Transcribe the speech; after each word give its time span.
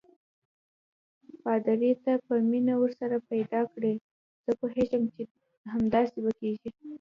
پادري: 1.43 1.91
ته 2.03 2.11
به 2.25 2.35
مینه 2.51 2.73
ورسره 2.79 3.17
پیدا 3.29 3.61
کړې، 3.73 3.93
زه 4.43 4.51
پوهېږم 4.59 5.03
چې 5.13 5.21
همداسې 5.73 6.17
به 6.23 6.31
کېږي. 6.39 6.69